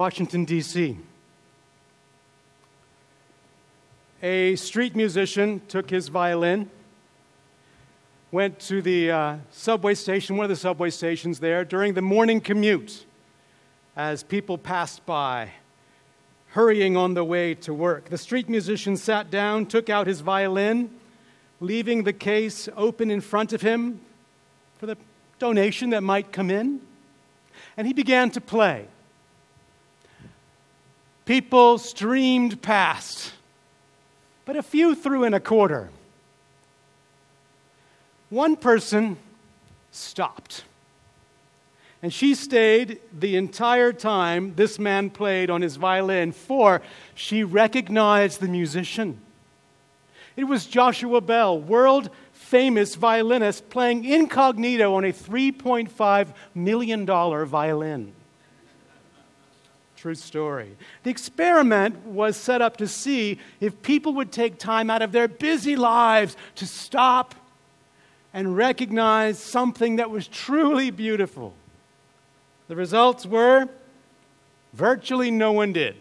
[0.00, 0.96] Washington, D.C.
[4.22, 6.70] A street musician took his violin,
[8.30, 12.40] went to the uh, subway station, one of the subway stations there, during the morning
[12.40, 13.06] commute
[13.96, 15.50] as people passed by,
[16.50, 18.08] hurrying on the way to work.
[18.08, 20.90] The street musician sat down, took out his violin,
[21.58, 24.00] leaving the case open in front of him
[24.78, 24.96] for the
[25.40, 26.82] donation that might come in,
[27.76, 28.86] and he began to play.
[31.28, 33.34] People streamed past,
[34.46, 35.90] but a few threw in a quarter.
[38.30, 39.18] One person
[39.90, 40.64] stopped.
[42.00, 46.80] And she stayed the entire time this man played on his violin, for
[47.14, 49.20] she recognized the musician.
[50.34, 58.14] It was Joshua Bell, world famous violinist, playing incognito on a $3.5 million violin.
[60.00, 60.76] True story.
[61.02, 65.26] The experiment was set up to see if people would take time out of their
[65.26, 67.34] busy lives to stop
[68.32, 71.52] and recognize something that was truly beautiful.
[72.68, 73.68] The results were
[74.72, 75.96] virtually no one did.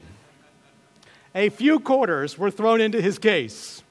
[1.33, 3.81] A few quarters were thrown into his case.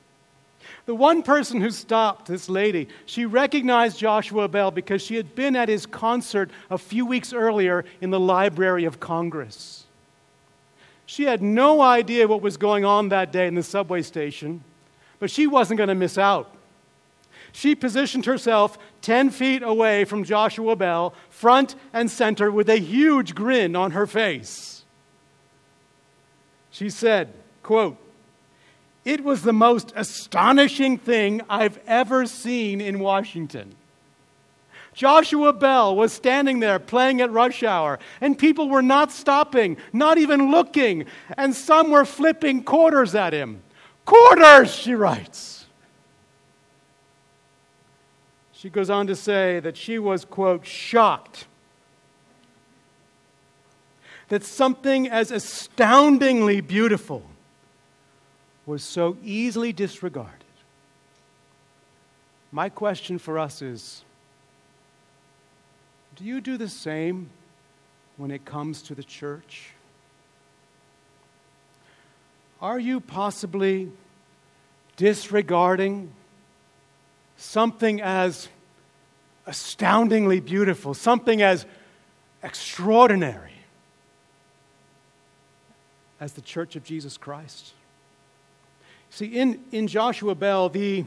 [0.84, 5.57] The one person who stopped this lady, she recognized Joshua Bell because she had been
[5.57, 9.86] at his concert a few weeks earlier in the Library of Congress.
[11.07, 14.62] She had no idea what was going on that day in the subway station,
[15.21, 16.53] but she wasn't going to miss out.
[17.53, 23.34] She positioned herself 10 feet away from Joshua Bell, front and center, with a huge
[23.34, 24.84] grin on her face.
[26.71, 27.97] She said, quote,
[29.05, 33.75] It was the most astonishing thing I've ever seen in Washington.
[34.97, 40.17] Joshua Bell was standing there playing at rush hour, and people were not stopping, not
[40.17, 41.05] even looking,
[41.37, 43.63] and some were flipping quarters at him.
[44.07, 45.67] Quarters, she writes.
[48.53, 51.47] She goes on to say that she was, quote, shocked
[54.29, 57.23] that something as astoundingly beautiful
[58.65, 60.33] was so easily disregarded.
[62.51, 64.06] My question for us is
[66.16, 67.28] do you do the same
[68.16, 69.72] when it comes to the church?
[72.60, 73.93] Are you possibly
[74.97, 76.10] disregarding
[77.37, 78.49] something as
[79.47, 81.66] astoundingly beautiful, something as
[82.43, 83.53] extraordinary
[86.19, 87.75] as the church of Jesus Christ?
[89.10, 91.05] See, in, in Joshua Bell, the,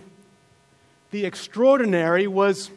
[1.09, 2.69] the extraordinary was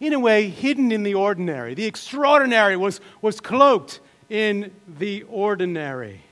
[0.00, 1.74] in a way, hidden in the ordinary.
[1.74, 6.22] The extraordinary was, was cloaked in the ordinary.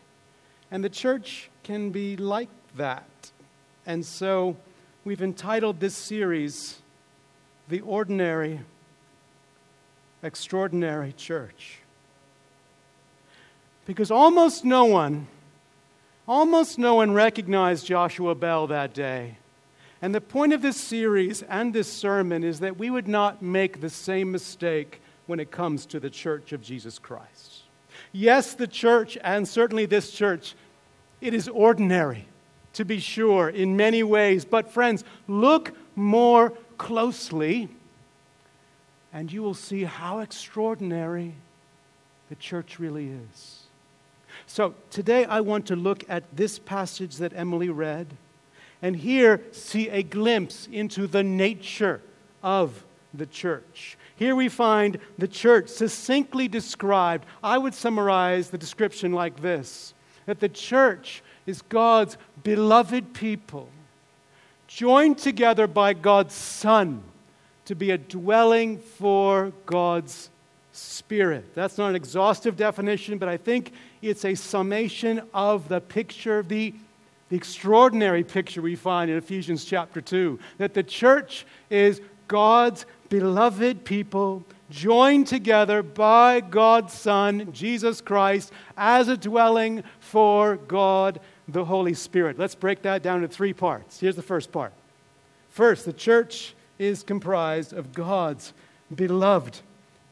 [0.71, 3.09] And the church can be like that.
[3.87, 4.57] And so
[5.05, 6.81] we've entitled this series,
[7.69, 8.61] The Ordinary,
[10.23, 11.79] Extraordinary Church.
[13.85, 15.29] Because almost no one,
[16.27, 19.39] almost no one recognized Joshua Bell that day.
[20.03, 23.81] And the point of this series and this sermon is that we would not make
[23.81, 27.63] the same mistake when it comes to the church of Jesus Christ.
[28.13, 30.55] Yes, the church, and certainly this church,
[31.21, 32.27] it is ordinary,
[32.75, 34.45] to be sure, in many ways.
[34.45, 37.69] But, friends, look more closely,
[39.13, 41.35] and you will see how extraordinary
[42.29, 43.63] the church really is.
[44.47, 48.09] So, today I want to look at this passage that Emily read
[48.83, 52.01] and here see a glimpse into the nature
[52.43, 53.97] of the church.
[54.17, 57.27] Here we find the church succinctly described.
[57.43, 59.95] I would summarize the description like this
[60.27, 63.69] that the church is God's beloved people,
[64.67, 67.03] joined together by God's Son
[67.67, 70.31] to be a dwelling for God's
[70.73, 71.55] Spirit.
[71.55, 73.73] That's not an exhaustive definition, but I think
[74.03, 76.75] it's a summation of the picture, of the
[77.29, 83.85] the extraordinary picture we find in Ephesians chapter 2 that the church is God's beloved
[83.85, 91.95] people joined together by God's Son, Jesus Christ, as a dwelling for God the Holy
[91.95, 92.39] Spirit.
[92.39, 94.01] Let's break that down into three parts.
[94.01, 94.73] Here's the first part.
[95.51, 98.53] First, the church is comprised of God's
[98.95, 99.61] beloved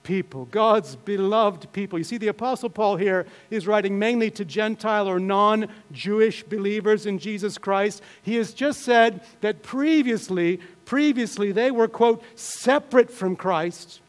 [0.04, 1.98] people, God's beloved people.
[1.98, 7.06] You see, the Apostle Paul here is writing mainly to Gentile or non Jewish believers
[7.06, 8.02] in Jesus Christ.
[8.22, 14.00] He has just said that previously, previously they were, quote, separate from Christ,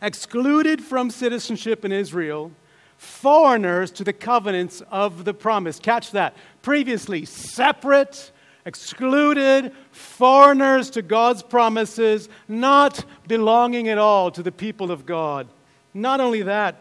[0.00, 2.50] excluded from citizenship in Israel,
[2.96, 5.78] foreigners to the covenants of the promise.
[5.78, 6.34] Catch that.
[6.62, 8.32] Previously, separate,
[8.64, 15.48] excluded, foreigners to God's promises, not belonging at all to the people of God.
[15.94, 16.76] Not only that,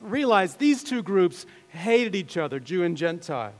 [0.00, 3.54] realize these two groups hated each other, Jew and Gentile.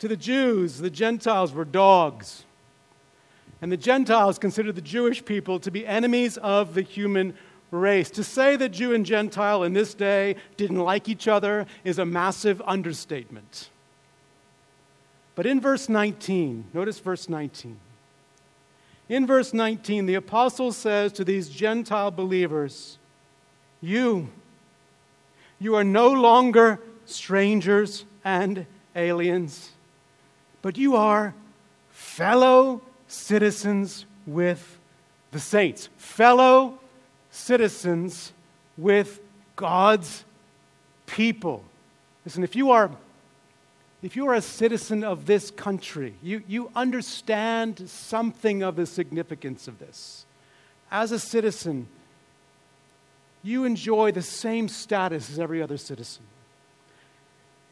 [0.00, 2.44] To the Jews, the Gentiles were dogs.
[3.60, 7.34] And the Gentiles considered the Jewish people to be enemies of the human
[7.70, 8.10] race.
[8.10, 12.04] To say that Jew and Gentile in this day didn't like each other is a
[12.04, 13.70] massive understatement.
[15.38, 17.78] But in verse 19, notice verse 19.
[19.08, 22.98] In verse 19, the apostle says to these Gentile believers,
[23.80, 24.30] You,
[25.60, 29.70] you are no longer strangers and aliens,
[30.60, 31.36] but you are
[31.92, 34.76] fellow citizens with
[35.30, 36.80] the saints, fellow
[37.30, 38.32] citizens
[38.76, 39.20] with
[39.54, 40.24] God's
[41.06, 41.62] people.
[42.24, 42.90] Listen, if you are
[44.02, 49.66] if you are a citizen of this country, you, you understand something of the significance
[49.66, 50.24] of this.
[50.90, 51.88] As a citizen,
[53.42, 56.22] you enjoy the same status as every other citizen.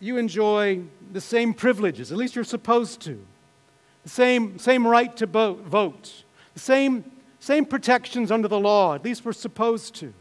[0.00, 0.82] You enjoy
[1.12, 3.24] the same privileges, at least you're supposed to.
[4.02, 6.24] The same, same right to vote,
[6.54, 7.04] the same,
[7.38, 10.12] same protections under the law, at least we're supposed to.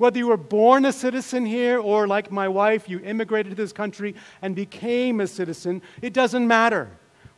[0.00, 3.70] Whether you were born a citizen here or, like my wife, you immigrated to this
[3.70, 6.88] country and became a citizen, it doesn't matter.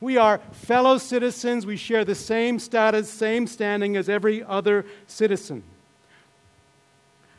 [0.00, 1.66] We are fellow citizens.
[1.66, 5.64] We share the same status, same standing as every other citizen.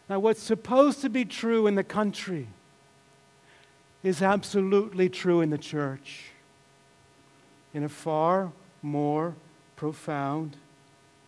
[0.10, 2.50] Now, what's supposed to be true in the country
[4.04, 6.32] is absolutely true in the church
[7.74, 9.36] in a far more
[9.78, 10.58] profound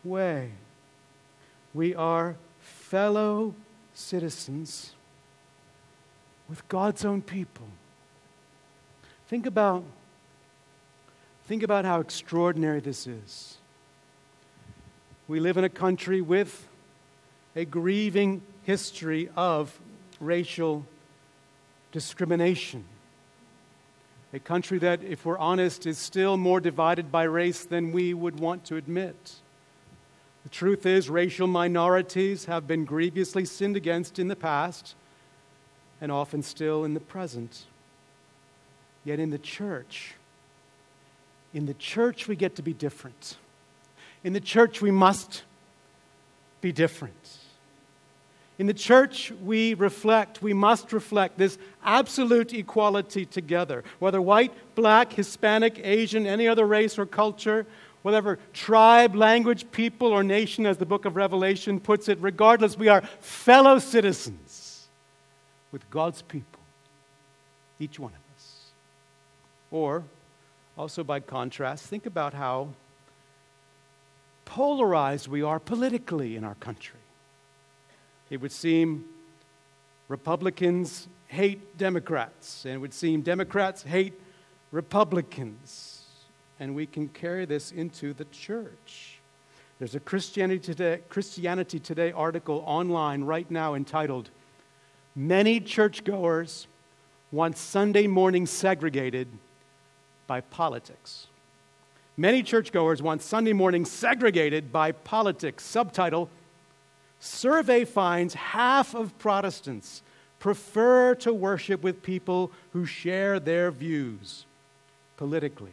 [0.04, 0.52] way.
[1.74, 3.56] We are fellow
[3.96, 4.94] citizens
[6.48, 7.66] with God's own people.
[9.28, 9.84] Think about,
[11.48, 13.58] think about how extraordinary this is.
[15.28, 16.68] We live in a country with
[17.56, 19.80] a grieving history of
[20.20, 20.86] racial
[21.92, 22.84] discrimination.
[24.34, 28.40] A country that, if we're honest, is still more divided by race than we would
[28.40, 29.36] want to admit.
[30.46, 34.94] The truth is, racial minorities have been grievously sinned against in the past
[36.00, 37.66] and often still in the present.
[39.04, 40.14] Yet in the church,
[41.52, 43.38] in the church, we get to be different.
[44.24, 45.42] In the church, we must
[46.62, 47.40] be different.
[48.60, 53.84] In the church, we reflect, we must reflect this absolute equality together.
[53.98, 57.66] Whether white, black, Hispanic, Asian, any other race or culture,
[58.06, 62.88] whatever tribe, language, people, or nation, as the book of Revelation puts it, regardless, we
[62.88, 64.88] are fellow citizens
[65.72, 66.60] with God's people,
[67.80, 68.66] each one of us.
[69.72, 70.04] Or,
[70.78, 72.70] also by contrast, think about how
[74.46, 77.00] polarized we are politically in our country.
[78.30, 79.06] It would seem
[80.10, 84.14] Republicans hate Democrats, and it would seem Democrats hate
[84.72, 85.95] Republicans
[86.60, 89.20] and we can carry this into the church.
[89.80, 94.30] There's a Christianity Today, Christianity Today article online right now entitled,
[95.16, 96.68] Many Churchgoers
[97.32, 99.28] Want Sunday Morning Segregated
[100.28, 101.28] by Politics.
[102.18, 105.66] Many churchgoers want Sunday morning segregated by politics.
[105.66, 106.30] Subtitle
[107.20, 110.02] Survey finds half of Protestants
[110.40, 114.46] prefer to worship with people who share their views
[115.18, 115.72] politically.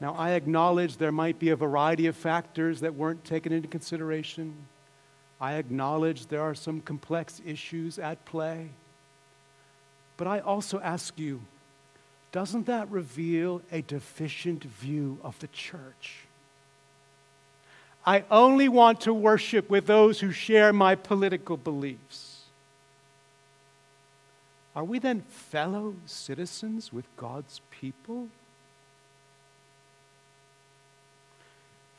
[0.00, 4.54] Now, I acknowledge there might be a variety of factors that weren't taken into consideration.
[5.40, 8.70] I acknowledge there are some complex issues at play.
[10.16, 11.40] But I also ask you
[12.32, 16.26] doesn't that reveal a deficient view of the church?
[18.06, 22.44] I only want to worship with those who share my political beliefs.
[24.76, 28.28] Are we then fellow citizens with God's people?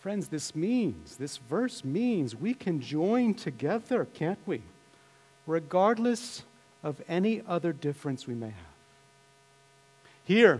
[0.02, 4.64] Friends, this means, this verse means we can join together, can't we?
[5.46, 6.42] Regardless
[6.84, 8.56] of any other difference we may have.
[10.26, 10.60] Here,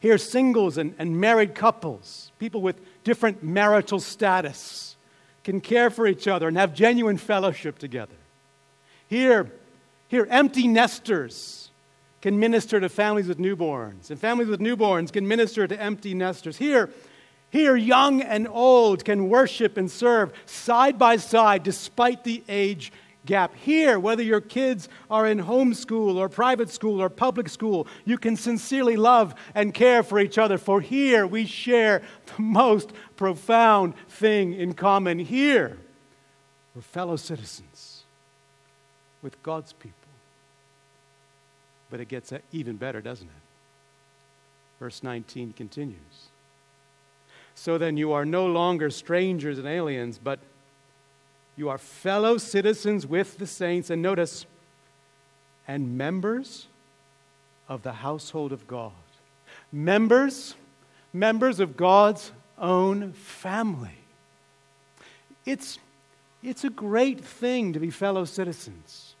[0.00, 4.96] here, singles and, and married couples, people with different marital status,
[5.44, 8.16] can care for each other and have genuine fellowship together.
[9.08, 9.52] Here,
[10.08, 11.70] here, empty nesters
[12.22, 16.56] can minister to families with newborns, and families with newborns can minister to empty nesters.
[16.56, 16.88] Here,
[17.50, 22.92] here, young and old can worship and serve side by side despite the age
[23.24, 23.54] gap.
[23.56, 28.36] Here, whether your kids are in homeschool or private school or public school, you can
[28.36, 30.58] sincerely love and care for each other.
[30.58, 32.02] For here, we share
[32.36, 35.18] the most profound thing in common.
[35.18, 35.78] Here,
[36.74, 38.04] we're fellow citizens
[39.22, 39.94] with God's people.
[41.90, 43.42] But it gets even better, doesn't it?
[44.78, 46.27] Verse 19 continues.
[47.60, 50.38] So then, you are no longer strangers and aliens, but
[51.56, 53.90] you are fellow citizens with the saints.
[53.90, 54.46] And notice,
[55.66, 56.68] and members
[57.68, 58.92] of the household of God.
[59.72, 60.54] Members,
[61.12, 63.98] members of God's own family.
[65.44, 65.80] It's,
[66.44, 69.16] it's a great thing to be fellow citizens.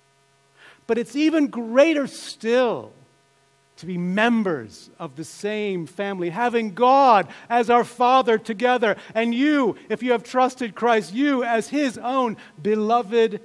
[0.86, 2.92] But it's even greater still
[3.78, 9.76] to be members of the same family, having God as our Father together, and you,
[9.88, 13.40] if you have trusted Christ, you as His own beloved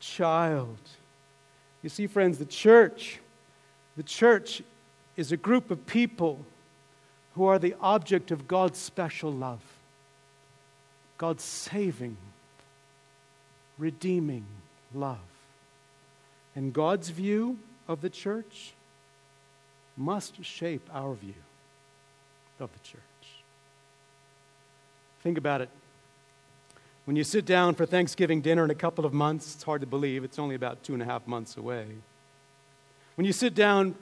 [0.00, 0.78] child.
[1.82, 3.20] You see, friends, the church,
[3.96, 4.62] the church
[5.16, 6.44] is a group of people
[7.34, 9.62] who are the object of God's special love,
[11.18, 12.16] God's saving,
[13.76, 14.46] redeeming
[14.94, 15.18] love.
[16.56, 18.72] And God's view of the church
[19.96, 21.34] must shape our view
[22.60, 23.00] of the church.
[25.22, 25.70] Think about it.
[27.04, 29.86] When you sit down for Thanksgiving dinner in a couple of months, it's hard to
[29.86, 31.86] believe, it's only about two and a half months away.
[33.16, 33.94] When you sit down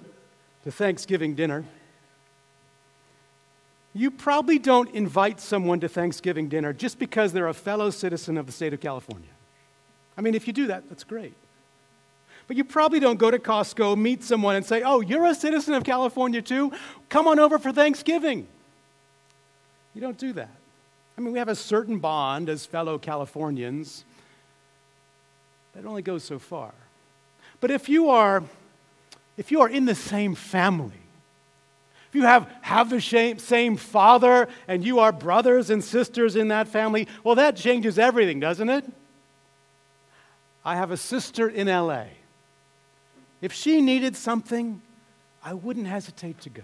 [0.64, 1.64] to Thanksgiving dinner,
[3.94, 8.46] you probably don't invite someone to Thanksgiving dinner just because they're a fellow citizen of
[8.46, 9.28] the state of California.
[10.16, 11.34] I mean, if you do that, that's great.
[12.46, 15.74] But you probably don't go to Costco, meet someone, and say, Oh, you're a citizen
[15.74, 16.72] of California too?
[17.08, 18.46] Come on over for Thanksgiving.
[19.94, 20.50] You don't do that.
[21.16, 24.04] I mean, we have a certain bond as fellow Californians,
[25.78, 26.72] it only goes so far.
[27.60, 28.42] But if you are,
[29.36, 31.00] if you are in the same family,
[32.08, 36.48] if you have, have the same, same father and you are brothers and sisters in
[36.48, 38.84] that family, well, that changes everything, doesn't it?
[40.64, 42.04] I have a sister in LA.
[43.42, 44.80] If she needed something,
[45.44, 46.62] I wouldn't hesitate to go.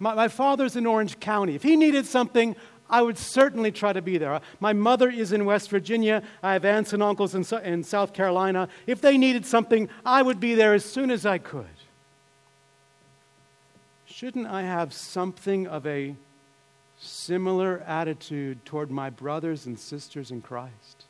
[0.00, 1.54] My, my, father's in Orange County.
[1.54, 2.56] If he needed something,
[2.88, 4.40] I would certainly try to be there.
[4.58, 6.22] My mother is in West Virginia.
[6.42, 8.68] I have aunts and uncles in, in South Carolina.
[8.86, 11.66] If they needed something, I would be there as soon as I could.
[14.06, 16.16] Shouldn't I have something of a
[16.98, 21.04] similar attitude toward my brothers and sisters in Christ,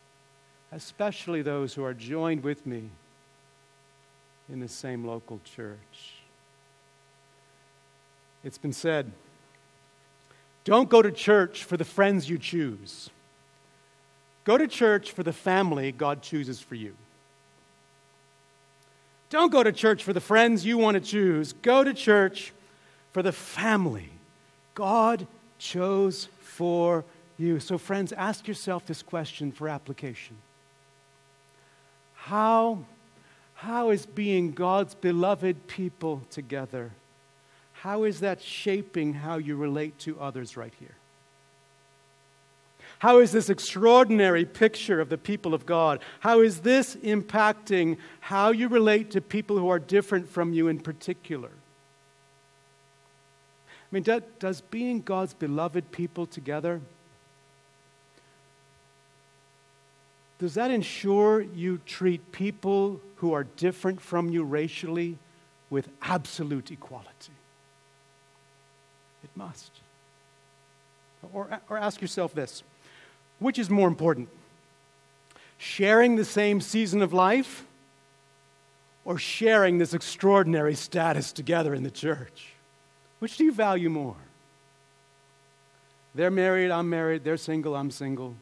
[0.71, 2.91] especially those who are joined with me
[4.51, 6.15] in the same local church.
[8.43, 9.13] It's been said
[10.65, 13.11] don't go to church for the friends you choose,
[14.45, 16.95] go to church for the family God chooses for you.
[19.31, 22.53] Don't go to church for the friends you want to choose, go to church
[23.13, 24.11] for the family
[24.75, 25.27] God
[25.59, 27.05] chose for
[27.39, 27.61] you.
[27.61, 30.37] So, friends, ask yourself this question for application
[32.15, 32.79] How
[33.61, 36.93] how is being God's beloved people together?
[37.75, 40.95] How is that shaping how you relate to others right here?
[43.01, 46.01] How is this extraordinary picture of the people of God?
[46.21, 50.79] How is this impacting how you relate to people who are different from you in
[50.79, 51.51] particular?
[51.53, 51.59] I
[53.91, 54.07] mean,
[54.39, 56.81] does being God's beloved people together
[60.41, 65.19] does that ensure you treat people who are different from you racially
[65.69, 67.35] with absolute equality?
[69.23, 69.71] It must.
[71.35, 72.63] Or, or ask yourself this
[73.39, 74.29] which is more important?
[75.59, 77.67] Sharing the same season of life
[79.05, 82.55] or sharing this extraordinary status together in the church?
[83.19, 84.17] Which do you value more?
[86.15, 88.37] They're married, I'm married, they're single, I'm single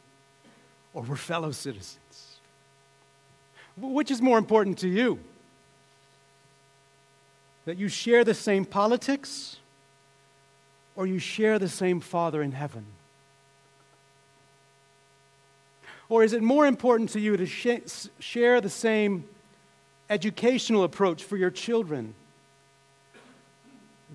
[0.93, 2.37] or we're fellow citizens?
[3.77, 5.19] Which is more important to you?
[7.65, 9.57] That you share the same politics
[10.95, 12.85] or you share the same Father in heaven?
[16.09, 19.25] Or is it more important to you to sh- share the same
[20.09, 22.15] educational approach for your children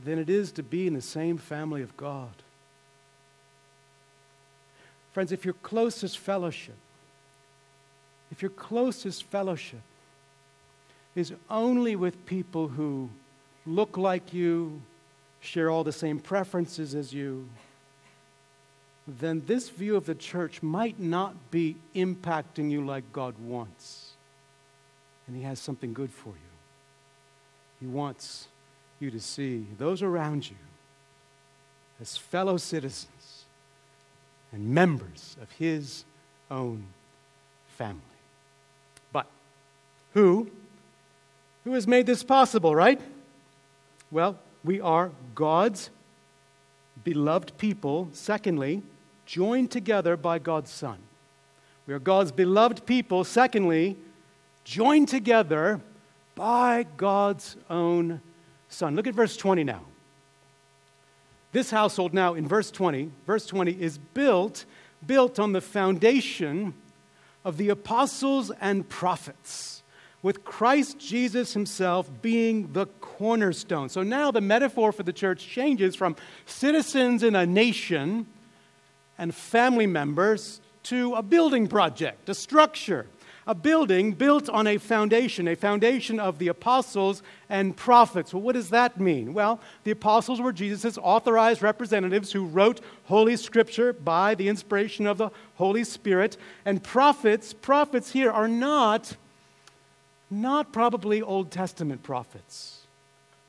[0.05, 2.33] than it is to be in the same family of God?
[5.15, 6.75] Friends, if your closest fellowship,
[8.33, 9.81] if your closest fellowship
[11.15, 13.09] is only with people who
[13.65, 14.83] look like you,
[15.39, 17.49] share all the same preferences as you,
[19.07, 24.15] then this view of the church might not be impacting you like God wants
[25.29, 26.53] and He has something good for you.
[27.79, 28.49] He wants
[28.99, 30.57] you to see those around you
[32.01, 33.14] as fellow citizens
[34.55, 36.05] and members of His
[36.51, 36.87] own
[37.77, 38.01] family.
[39.13, 39.27] But
[40.13, 40.49] who?
[41.65, 43.01] Who has made this possible, right?
[44.13, 45.91] Well, we are God's
[47.03, 48.09] beloved people.
[48.13, 48.83] Secondly,
[49.27, 50.99] joined together by God's Son.
[51.89, 53.25] We are God's beloved people.
[53.25, 53.97] Secondly,
[54.63, 55.81] joined together
[56.37, 58.21] by God's own
[58.69, 58.95] Son.
[58.95, 59.83] Look at verse 20 now.
[61.55, 64.65] This household now in verse 20, verse 20 is built
[65.07, 66.75] built on the foundation
[67.45, 69.85] of the apostles and prophets
[70.21, 73.89] with Christ Jesus himself being the cornerstone.
[73.89, 78.27] So now the metaphor for the church changes from citizens in a nation
[79.17, 83.07] and family members to a building project, a structure,
[83.47, 88.33] a building built on a foundation, a foundation of the apostles and prophets.
[88.33, 89.35] Well, what does that mean?
[89.35, 95.19] Well, the apostles were Jesus' authorized representatives who wrote Holy Scripture by the inspiration of
[95.19, 96.37] the Holy Spirit.
[96.65, 99.17] And prophets, prophets here are not,
[100.31, 102.84] not probably Old Testament prophets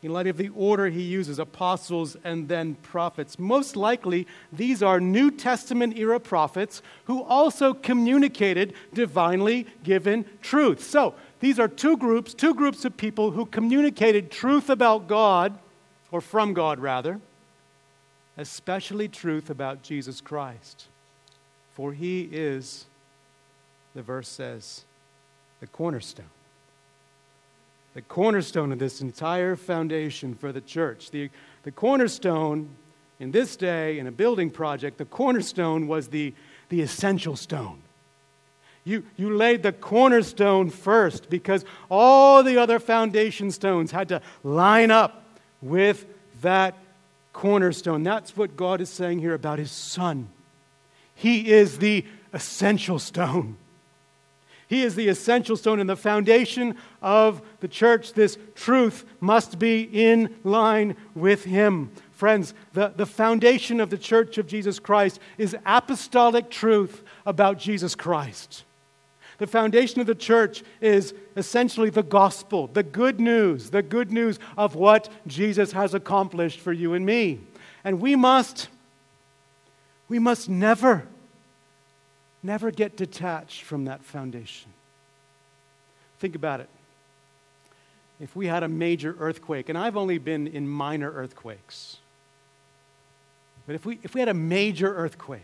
[0.05, 3.39] in light of the order he uses apostles and then prophets.
[3.39, 10.83] Most likely, these are New Testament era prophets who also communicated divinely given truth.
[10.83, 15.57] So, these are two groups, two groups of people who communicated truth about God,
[16.11, 17.19] or from God rather,
[18.37, 20.85] especially truth about Jesus Christ.
[21.73, 22.85] For he is,
[23.95, 24.85] the verse says,
[25.61, 26.34] the cornerstone
[27.95, 31.09] the cornerstone of this entire foundation for the church.
[31.11, 31.29] The,
[31.63, 32.69] the cornerstone
[33.19, 36.33] in this day, in a building project, the cornerstone was the,
[36.67, 37.81] the essential stone.
[38.83, 44.91] You, you laid the cornerstone first because all the other foundation stones had to line
[44.91, 45.23] up
[45.61, 46.05] with
[46.41, 46.77] that
[47.31, 48.03] cornerstone.
[48.03, 50.27] That's what God is saying here about His Son.
[51.15, 53.55] He is the essential stone.
[54.67, 58.13] He is the essential stone and the foundation of the church.
[58.13, 61.91] This truth must be in line with Him.
[62.11, 67.93] Friends, the, the foundation of the church of Jesus Christ is apostolic truth about Jesus
[67.93, 68.63] Christ.
[69.37, 74.39] The foundation of the church is essentially the gospel, the good news, the good news
[74.57, 77.41] of what Jesus has accomplished for you and me.
[77.83, 78.69] And we must,
[80.07, 81.05] we must never
[82.45, 84.71] Never get detached from that foundation.
[86.19, 86.69] Think about it.
[88.19, 91.97] If we had a major earthquake, and I've only been in minor earthquakes,
[93.65, 95.41] but if we, if we had a major earthquake,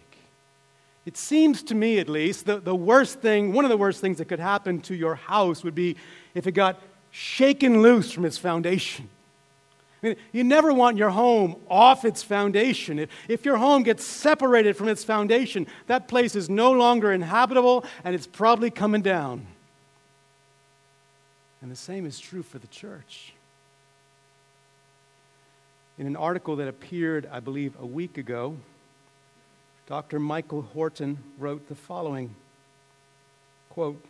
[1.08, 4.20] it seems to me at least the, the worst thing, one of the worst things
[4.20, 5.98] that could happen to your house would be
[6.36, 9.10] if it got shaken loose from its foundation.
[10.04, 12.98] I mean, you never want your home off its foundation.
[12.98, 17.86] If, if your home gets separated from its foundation, that place is no longer inhabitable
[18.04, 19.46] and it's probably coming down.
[21.62, 23.34] And the same is true for the church.
[26.00, 28.58] In an article that appeared, I believe, a week ago,
[29.86, 30.20] Dr.
[30.20, 32.34] Michael Horton wrote the following
[33.70, 34.04] quote,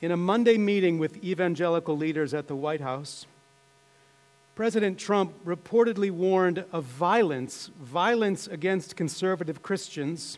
[0.00, 3.26] In a Monday meeting with evangelical leaders at the White House,
[4.58, 10.36] President Trump reportedly warned of violence, violence against conservative Christians,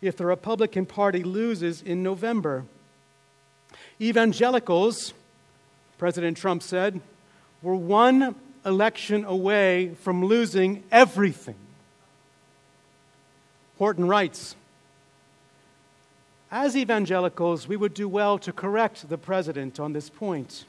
[0.00, 2.64] if the Republican Party loses in November.
[4.00, 5.14] Evangelicals,
[5.98, 7.00] President Trump said,
[7.60, 11.56] were one election away from losing everything.
[13.78, 14.54] Horton writes
[16.52, 20.66] As evangelicals, we would do well to correct the president on this point.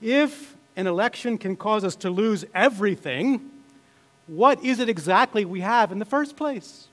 [0.00, 3.50] If an election can cause us to lose everything,
[4.28, 6.86] what is it exactly we have in the first place?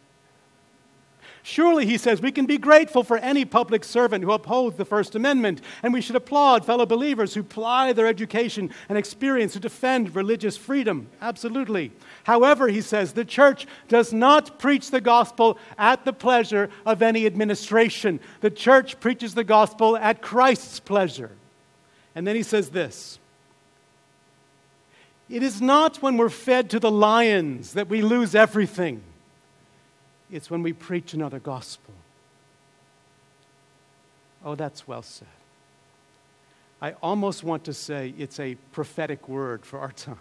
[1.43, 5.13] Surely, he says, we can be grateful for any public servant who upholds the First
[5.13, 10.15] Amendment, and we should applaud fellow believers who ply their education and experience to defend
[10.15, 11.07] religious freedom.
[11.21, 11.91] Absolutely.
[12.23, 17.27] However, he says, the church does not preach the gospel at the pleasure of any
[17.27, 18.19] administration.
[18.41, 21.29] The church preaches the gospel at Christ's pleasure.
[22.15, 23.19] And then he says this
[25.29, 29.01] it is not when we're fed to the lions that we lose everything,
[30.31, 31.93] it's when we preach another gospel.
[34.43, 35.27] Oh, that's well said.
[36.81, 40.17] I almost want to say it's a prophetic word for our time.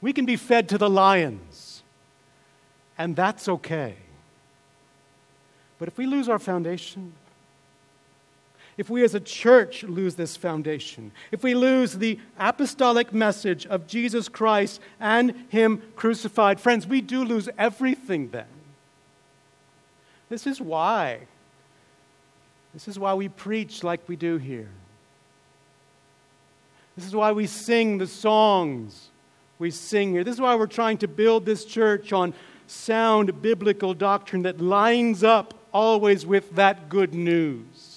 [0.00, 1.82] We can be fed to the lions,
[2.96, 3.96] and that's okay.
[5.78, 7.12] But if we lose our foundation,
[8.80, 13.86] if we as a church lose this foundation, if we lose the apostolic message of
[13.86, 18.46] Jesus Christ and Him crucified, friends, we do lose everything then.
[20.30, 21.18] This is why.
[22.72, 24.70] This is why we preach like we do here.
[26.96, 29.10] This is why we sing the songs
[29.58, 30.24] we sing here.
[30.24, 32.32] This is why we're trying to build this church on
[32.66, 37.89] sound biblical doctrine that lines up always with that good news.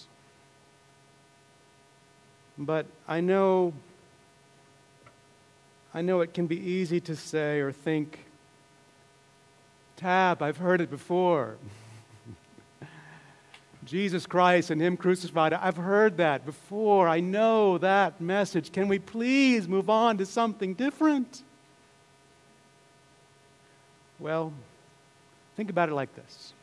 [2.57, 3.73] But I know,
[5.93, 8.25] I know it can be easy to say or think,
[9.97, 11.55] Tab, I've heard it before.
[13.85, 15.53] Jesus Christ and Him crucified.
[15.53, 17.07] I've heard that before.
[17.07, 18.71] I know that message.
[18.71, 21.41] Can we please move on to something different?
[24.19, 24.53] Well,
[25.57, 26.53] think about it like this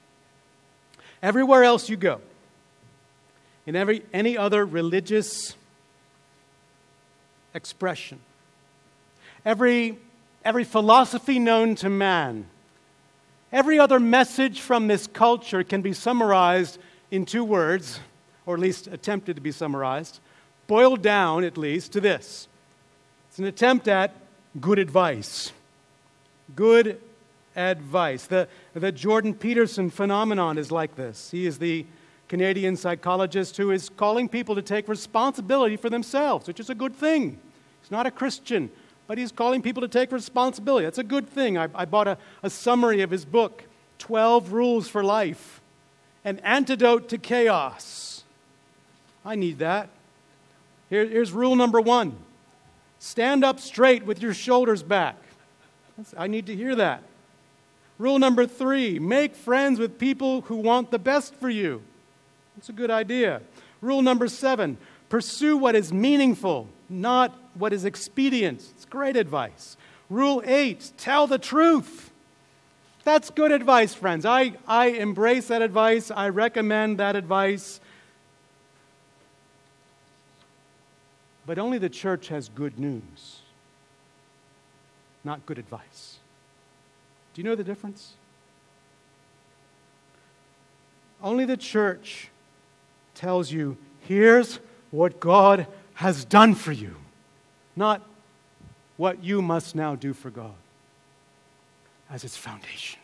[1.22, 2.20] everywhere else you go,
[3.66, 5.55] in every, any other religious
[7.54, 8.20] expression.
[9.44, 9.98] Every,
[10.44, 12.46] every philosophy known to man,
[13.52, 16.78] every other message from this culture can be summarized
[17.10, 18.00] in two words,
[18.46, 20.20] or at least attempted to be summarized,
[20.66, 22.48] boiled down at least to this
[23.30, 24.12] it's an attempt at
[24.60, 25.52] good advice.
[26.56, 27.00] Good
[27.54, 28.26] advice.
[28.26, 31.30] The, the Jordan Peterson phenomenon is like this.
[31.30, 31.86] He is the
[32.31, 36.95] Canadian psychologist who is calling people to take responsibility for themselves, which is a good
[36.95, 37.40] thing.
[37.83, 38.71] He's not a Christian,
[39.09, 40.85] but he's calling people to take responsibility.
[40.85, 41.59] That's a good thing.
[41.59, 43.64] I, I bought a, a summary of his book,
[43.99, 45.61] 12 Rules for Life
[46.25, 48.23] An Antidote to Chaos.
[49.25, 49.88] I need that.
[50.88, 52.16] Here, here's rule number one
[53.01, 55.16] stand up straight with your shoulders back.
[56.16, 57.03] I need to hear that.
[57.99, 61.83] Rule number three make friends with people who want the best for you.
[62.61, 63.40] That's a good idea.
[63.81, 64.77] Rule number seven
[65.09, 68.61] pursue what is meaningful, not what is expedient.
[68.75, 69.79] It's great advice.
[70.11, 72.11] Rule eight tell the truth.
[73.03, 74.27] That's good advice, friends.
[74.27, 76.11] I, I embrace that advice.
[76.11, 77.81] I recommend that advice.
[81.46, 83.40] But only the church has good news,
[85.25, 86.18] not good advice.
[87.33, 88.16] Do you know the difference?
[91.23, 92.30] Only the church
[93.14, 96.96] tells you here's what God has done for you,
[97.77, 98.03] not
[98.96, 100.55] what you must now do for God
[102.11, 103.01] as its foundation.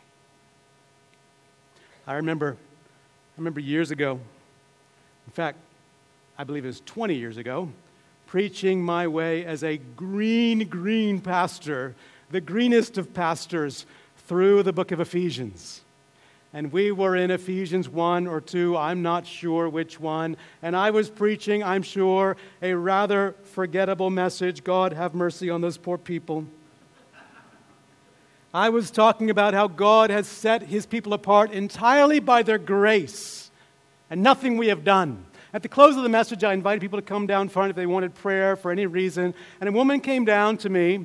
[2.06, 4.20] I remember, I remember years ago,
[5.26, 5.58] in fact,
[6.38, 7.70] I believe it was 20 years ago,
[8.26, 11.94] preaching my way as a green, green pastor,
[12.30, 13.86] the greenest of pastors,
[14.26, 15.82] through the book of Ephesians
[16.56, 20.88] and we were in Ephesians 1 or 2, I'm not sure which one, and I
[20.88, 24.64] was preaching, I'm sure, a rather forgettable message.
[24.64, 26.46] God have mercy on those poor people.
[28.54, 33.50] I was talking about how God has set his people apart entirely by their grace
[34.08, 35.26] and nothing we have done.
[35.52, 37.84] At the close of the message, I invited people to come down front if they
[37.84, 41.04] wanted prayer for any reason, and a woman came down to me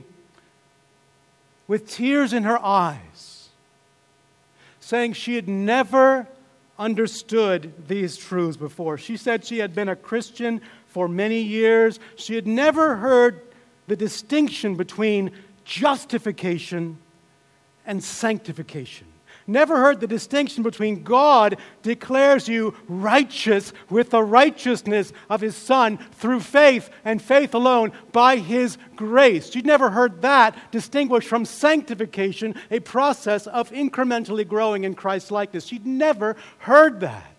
[1.68, 3.31] with tears in her eyes
[4.92, 6.28] saying she had never
[6.78, 8.98] understood these truths before.
[8.98, 11.98] She said she had been a Christian for many years.
[12.18, 13.40] She had never heard
[13.88, 15.32] the distinction between
[15.64, 16.98] justification
[17.86, 19.08] and sanctification
[19.52, 25.98] never heard the distinction between God declares you righteous with the righteousness of his Son
[26.14, 29.54] through faith and faith alone by his grace.
[29.54, 35.72] You'd never heard that distinguished from sanctification, a process of incrementally growing in Christ's likeness.
[35.72, 37.31] You'd never heard that.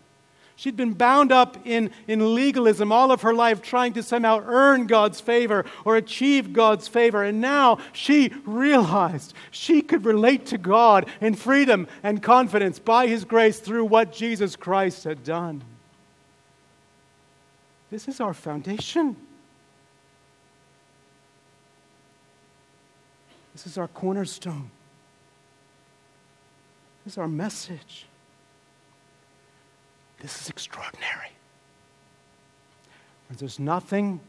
[0.55, 4.87] She'd been bound up in, in legalism all of her life, trying to somehow earn
[4.87, 7.25] God's favor or achieve God's favor.
[7.25, 13.25] And now she realized she could relate to God in freedom and confidence by His
[13.25, 15.65] grace through what Jesus Christ had done.
[17.91, 19.17] This is our foundation.
[23.53, 24.71] This is our cornerstone.
[27.05, 28.07] This is our message.
[30.23, 31.33] This is extraordinary.
[33.39, 34.21] There's nothing,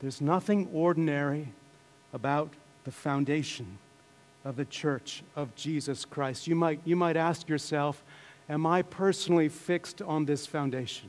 [0.00, 1.48] there's nothing ordinary
[2.12, 2.50] about
[2.84, 3.78] the foundation
[4.44, 6.46] of the church of Jesus Christ.
[6.46, 8.04] You might, you might ask yourself,
[8.48, 11.08] Am I personally fixed on this foundation?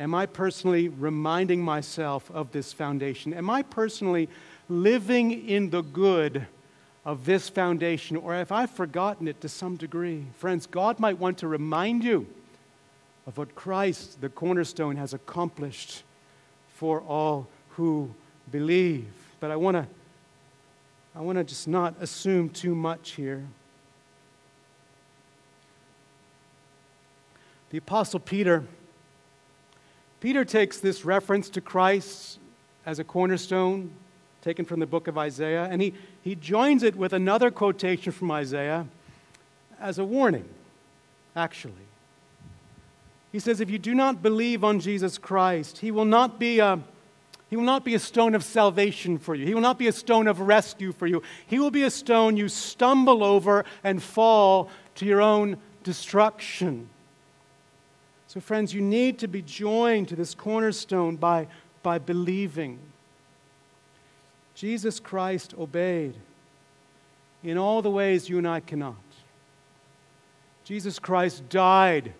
[0.00, 3.34] Am I personally reminding myself of this foundation?
[3.34, 4.28] Am I personally
[4.68, 6.46] living in the good
[7.04, 11.38] of this foundation, or if I've forgotten it to some degree, friends, God might want
[11.38, 12.26] to remind you
[13.28, 16.02] of what Christ, the cornerstone, has accomplished
[16.74, 18.14] for all who
[18.50, 19.12] believe.
[19.38, 19.86] But I want to
[21.14, 23.46] I want to just not assume too much here.
[27.70, 28.64] The apostle Peter
[30.20, 32.38] Peter takes this reference to Christ
[32.86, 33.90] as a cornerstone
[34.40, 38.30] taken from the book of Isaiah, and he, he joins it with another quotation from
[38.30, 38.86] Isaiah
[39.78, 40.48] as a warning,
[41.36, 41.87] actually.
[43.32, 46.80] He says, If you do not believe on Jesus Christ, he will not be a
[47.50, 49.46] he will not be a stone of salvation for you.
[49.46, 51.22] He will not be a stone of rescue for you.
[51.46, 56.90] He will be a stone you stumble over and fall to your own destruction.
[58.26, 61.46] So, friends, you need to be joined to this cornerstone by,
[61.82, 62.78] by believing.
[64.54, 66.14] Jesus Christ obeyed
[67.42, 68.96] in all the ways you and I cannot.
[70.64, 72.12] Jesus Christ died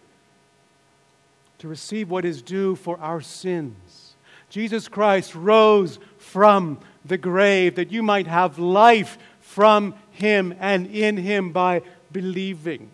[1.59, 4.15] to receive what is due for our sins.
[4.49, 11.17] Jesus Christ rose from the grave that you might have life from him and in
[11.17, 12.91] him by believing.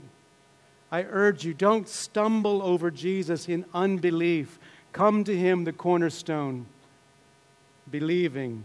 [0.91, 4.59] I urge you, don't stumble over Jesus in unbelief.
[4.93, 6.67] Come to him, the cornerstone,
[7.91, 8.65] believing,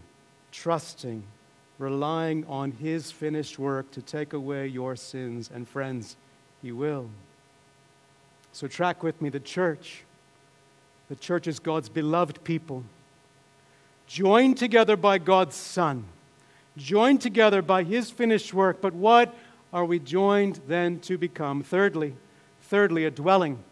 [0.52, 1.24] trusting,
[1.80, 5.50] relying on his finished work to take away your sins.
[5.52, 6.18] And friends,
[6.62, 7.10] he will.
[8.60, 10.04] So, track with me the church.
[11.08, 12.84] The church is God's beloved people,
[14.06, 16.04] joined together by God's Son,
[16.76, 18.82] joined together by his finished work.
[18.82, 19.34] But what
[19.72, 21.64] are we joined then to become?
[21.64, 22.18] Thirdly,
[22.64, 23.64] thirdly, a dwelling.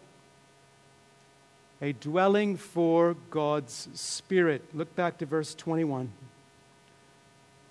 [1.81, 4.63] A dwelling for God's Spirit.
[4.73, 6.13] Look back to verse 21.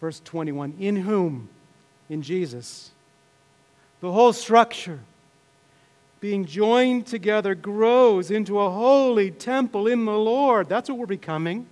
[0.02, 1.48] Verse 21 In whom?
[2.10, 2.90] In Jesus.
[4.02, 5.00] The whole structure,
[6.20, 10.68] being joined together, grows into a holy temple in the Lord.
[10.68, 11.66] That's what we're becoming.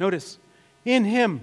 [0.00, 0.38] Notice,
[0.84, 1.42] in Him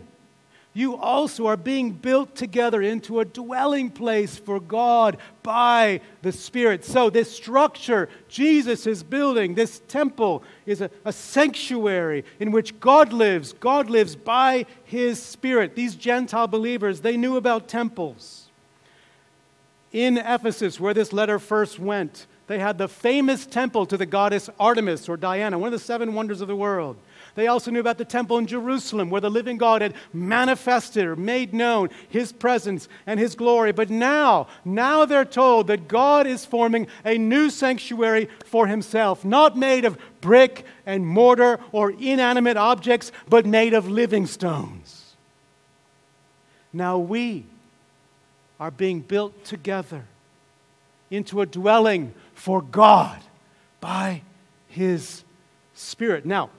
[0.75, 6.83] you also are being built together into a dwelling place for God by the Spirit.
[6.83, 13.13] So, this structure Jesus is building, this temple, is a, a, sanctuary in which God
[13.13, 13.53] lives.
[13.53, 15.75] God lives by His Spirit.
[15.77, 18.44] These Gentile believers, they knew about temples.
[19.95, 24.49] In Ephesus, where this letter first went, they had the famous temple to the goddess
[24.59, 26.97] Artemis or Diana, one of the seven wonders of the world.
[27.35, 31.15] They also knew about the temple in Jerusalem where the living God had manifested or
[31.15, 33.71] made known his presence and his glory.
[33.71, 39.57] But now, now they're told that God is forming a new sanctuary for himself, not
[39.57, 45.15] made of brick and mortar or inanimate objects, but made of living stones.
[46.73, 47.45] Now we
[48.59, 50.05] are being built together
[51.09, 53.21] into a dwelling for God
[53.79, 54.21] by
[54.67, 55.23] his
[55.73, 56.25] Spirit.
[56.25, 56.49] Now,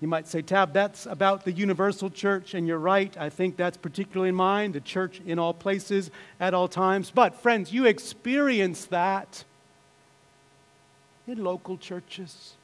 [0.00, 3.16] you might say, Tab, that's about the universal church, and you're right.
[3.16, 7.10] I think that's particularly in mind, the church in all places at all times.
[7.10, 9.44] But, friends, you experience that
[11.26, 12.54] in local churches.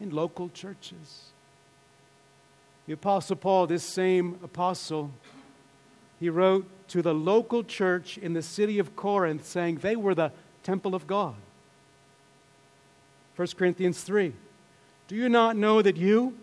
[0.00, 1.26] In local churches.
[2.86, 5.10] The Apostle Paul, this same apostle,
[6.18, 10.32] he wrote to the local church in the city of Corinth saying they were the
[10.62, 11.34] temple of God.
[13.36, 14.32] 1 Corinthians 3.
[15.08, 16.36] Do you not know that you,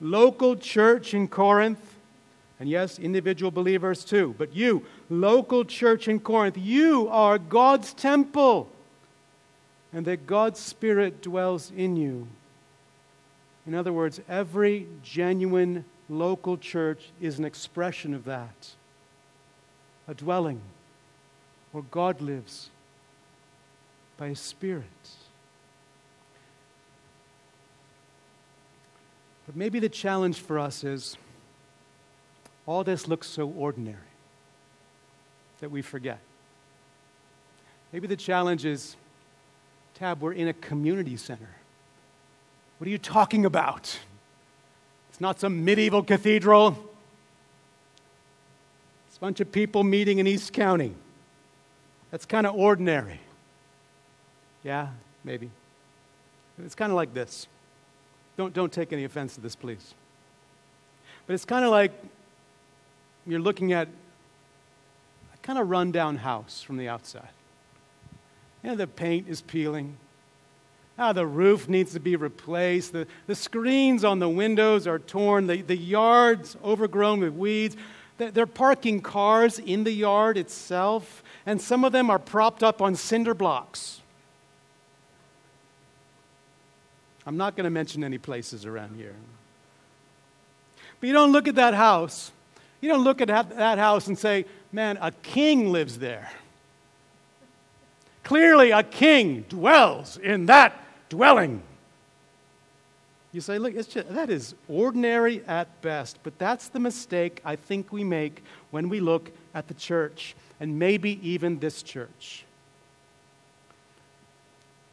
[0.00, 1.96] local church in Corinth,
[2.60, 8.68] and yes, individual believers too, but you, local church in Corinth, you are God's temple,
[9.92, 12.28] and that God's Spirit dwells in you?
[13.66, 18.74] In other words, every genuine local church is an expression of that
[20.06, 20.60] a dwelling
[21.72, 22.70] where God lives
[24.16, 24.84] by His Spirit.
[29.46, 31.16] But maybe the challenge for us is
[32.66, 33.98] all this looks so ordinary
[35.60, 36.18] that we forget.
[37.92, 38.96] Maybe the challenge is
[39.94, 41.48] Tab, we're in a community center.
[42.78, 43.96] What are you talking about?
[45.08, 46.76] It's not some medieval cathedral.
[49.14, 50.92] It's a bunch of people meeting in East County.
[52.10, 53.20] That's kind of ordinary.
[54.64, 54.88] Yeah,
[55.22, 55.50] maybe.
[56.58, 57.46] It's kind of like this.
[58.36, 59.94] Don't, don't take any offense to this, please.
[61.28, 61.92] But it's kind of like
[63.24, 63.86] you're looking at
[65.32, 67.28] a kind of rundown house from the outside.
[68.64, 69.96] You know, the paint is peeling.
[70.98, 72.92] Ah, the roof needs to be replaced.
[72.92, 75.46] The, the screens on the windows are torn.
[75.46, 77.76] The, the yard's overgrown with weeds.
[78.16, 82.94] They're parking cars in the yard itself, and some of them are propped up on
[82.94, 84.00] cinder blocks.
[87.26, 89.14] I'm not going to mention any places around here.
[91.00, 92.30] But you don't look at that house.
[92.80, 96.30] You don't look at that house and say, man, a king lives there.
[98.22, 101.62] Clearly, a king dwells in that dwelling.
[103.34, 107.92] You say, look, just, that is ordinary at best, but that's the mistake I think
[107.92, 112.44] we make when we look at the church, and maybe even this church.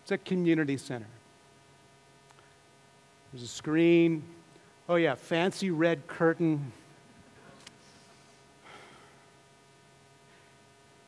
[0.02, 1.06] It's a community center.
[3.32, 4.24] There's a screen.
[4.90, 6.72] Oh, yeah, fancy red curtain.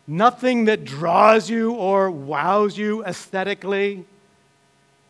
[0.05, 4.05] Nothing that draws you or wows you aesthetically.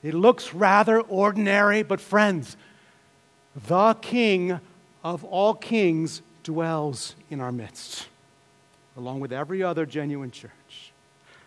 [0.04, 2.58] It looks rather ordinary, but friends,
[3.68, 4.60] the King
[5.04, 8.08] of all kings dwells in our midst,
[8.98, 10.92] along with every other genuine church.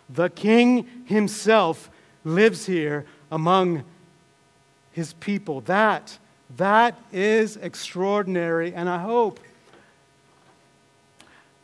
[0.09, 1.91] The King himself
[2.23, 3.83] lives here among
[4.91, 5.61] his people.
[5.61, 6.17] That,
[6.55, 9.39] that is extraordinary, and I hope.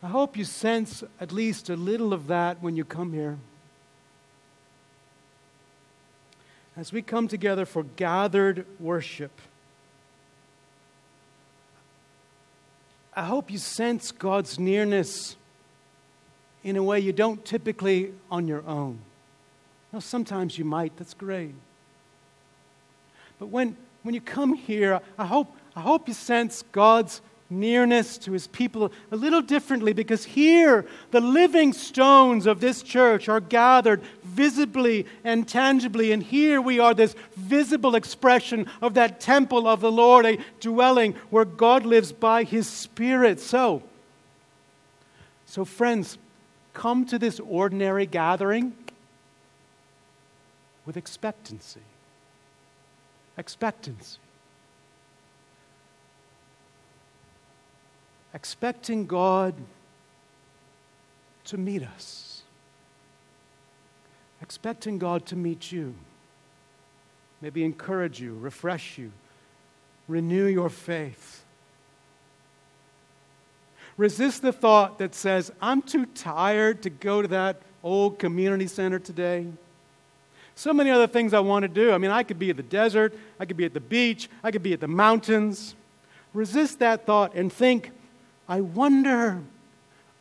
[0.02, 3.38] I hope you sense at least a little of that when you come here.
[6.76, 9.30] As we come together for gathered worship,
[13.16, 15.36] I hope you sense God's nearness
[16.64, 18.98] in a way you don't typically on your own.
[19.92, 21.54] Now, sometimes you might, that's great.
[23.38, 28.32] But when, when you come here, I hope, I hope you sense God's nearness to
[28.32, 34.02] his people a little differently because here the living stones of this church are gathered
[34.22, 36.12] visibly and tangibly.
[36.12, 41.14] And here we are, this visible expression of that temple of the Lord, a dwelling
[41.30, 43.40] where God lives by his Spirit.
[43.40, 43.82] So,
[45.46, 46.18] so friends,
[46.72, 48.72] come to this ordinary gathering
[50.86, 51.80] with expectancy.
[53.36, 54.18] Expectancy.
[58.34, 59.54] Expecting God
[61.44, 62.42] to meet us,
[64.42, 65.94] expecting God to meet you,
[67.40, 69.12] maybe encourage you, refresh you,
[70.08, 71.44] renew your faith.
[73.96, 78.98] Resist the thought that says, I'm too tired to go to that old community center
[78.98, 79.46] today.
[80.56, 81.92] So many other things I want to do.
[81.92, 84.50] I mean, I could be at the desert, I could be at the beach, I
[84.50, 85.76] could be at the mountains.
[86.32, 87.92] Resist that thought and think,
[88.48, 89.42] I wonder,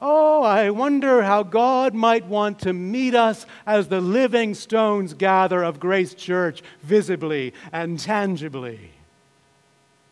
[0.02, 5.64] oh, I wonder how God might want to meet us as the living stones gather
[5.64, 8.92] of Grace Church visibly and tangibly.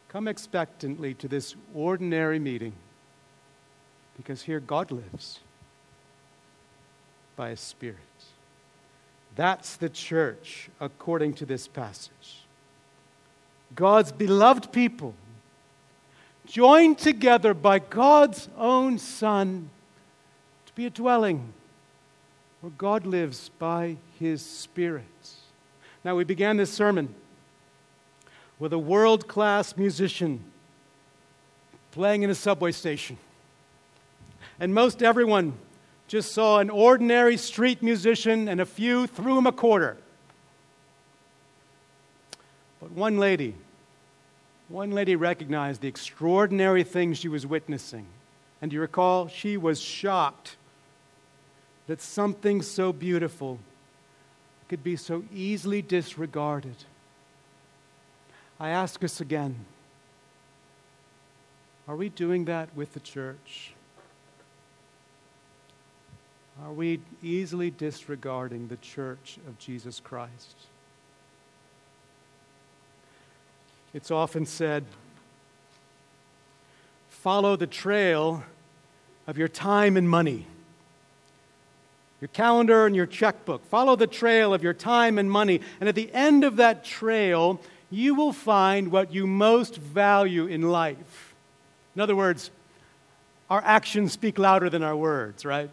[0.09, 2.73] Come expectantly to this ordinary meeting
[4.17, 5.39] because here God lives
[7.37, 7.97] by His Spirit.
[9.35, 12.43] That's the church according to this passage.
[13.73, 15.13] God's beloved people
[16.51, 19.69] joined together by God's own Son
[20.65, 21.53] to be a dwelling
[22.59, 25.05] where God lives by his Spirit.
[26.03, 27.15] Now, we began this sermon
[28.59, 30.43] with a world class musician
[31.91, 33.17] playing in a subway station.
[34.59, 35.53] And most everyone
[36.09, 39.95] just saw an ordinary street musician, and a few threw him a quarter.
[42.81, 43.55] But one lady
[44.71, 48.05] one lady recognized the extraordinary thing she was witnessing.
[48.61, 49.27] And you recall?
[49.27, 50.55] She was shocked
[51.87, 53.59] that something so beautiful
[54.69, 56.75] could be so easily disregarded.
[58.59, 59.65] I ask us again
[61.87, 63.73] are we doing that with the church?
[66.63, 70.55] Are we easily disregarding the church of Jesus Christ?
[73.93, 74.85] It's often said
[77.09, 78.43] follow the trail
[79.27, 80.47] of your time and money.
[82.19, 83.65] Your calendar and your checkbook.
[83.65, 85.61] Follow the trail of your time and money.
[85.79, 90.63] And at the end of that trail, you will find what you most value in
[90.71, 91.35] life.
[91.95, 92.51] In other words,
[93.49, 95.69] our actions speak louder than our words, right?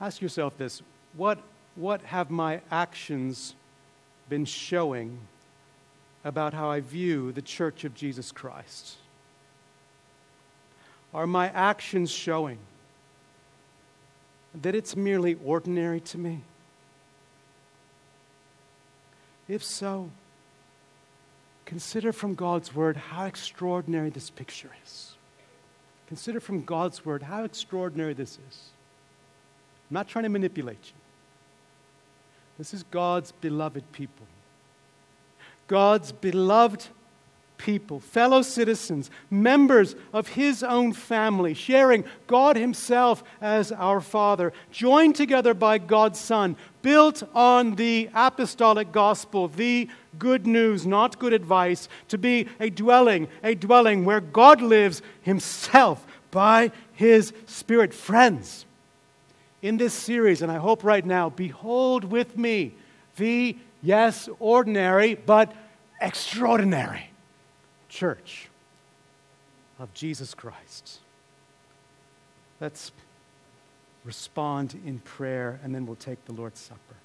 [0.00, 0.82] Ask yourself this
[1.16, 1.38] what,
[1.74, 3.54] what have my actions
[4.28, 5.18] been showing
[6.24, 8.96] about how I view the church of Jesus Christ?
[11.12, 12.58] Are my actions showing
[14.62, 16.40] that it's merely ordinary to me?
[19.46, 20.10] If so,
[21.66, 25.14] consider from God's word how extraordinary this picture is.
[26.06, 28.70] consider from God's word how extraordinary this is.
[29.90, 31.00] I'm not trying to manipulate you.
[32.58, 34.26] This is God's beloved people.
[35.66, 36.86] God's beloved
[37.56, 45.16] people, fellow citizens, members of His own family, sharing God Himself as our Father, joined
[45.16, 49.88] together by God's Son, built on the apostolic gospel, the
[50.18, 56.04] good news, not good advice, to be a dwelling, a dwelling where God lives Himself
[56.30, 57.94] by His Spirit.
[57.94, 58.66] Friends,
[59.62, 62.74] in this series, and I hope right now, behold with me
[63.16, 65.52] the, yes, ordinary, but
[66.00, 67.10] extraordinary
[67.88, 68.48] church
[69.78, 70.98] of Jesus Christ.
[72.60, 72.92] Let's
[74.04, 76.96] respond in prayer, and then we'll take the Lord's Supper.